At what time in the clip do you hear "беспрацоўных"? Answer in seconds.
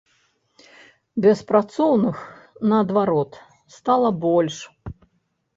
1.25-2.17